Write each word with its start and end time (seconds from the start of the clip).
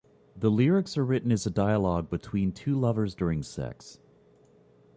The 0.35 0.49
lyrics 0.49 0.97
are 0.97 1.05
written 1.05 1.31
as 1.31 1.45
a 1.45 1.51
dialogue 1.51 2.09
between 2.09 2.53
two 2.53 2.73
lovers 2.73 3.13
during 3.13 3.43
sex. 3.43 3.99